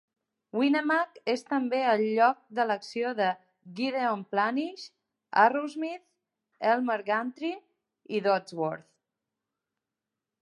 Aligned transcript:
Winnemac 0.59 1.17
és 1.31 1.41
també 1.49 1.81
el 1.89 2.01
lloc 2.19 2.39
de 2.59 2.63
l'acció 2.69 3.11
de 3.19 3.27
"Gideon 3.79 4.23
Planish", 4.31 4.85
"Arrowsmith", 5.43 6.03
"Elmer 6.73 6.97
Gantry" 7.11 7.51
i 8.19 8.23
"Dodsworth". 8.29 8.89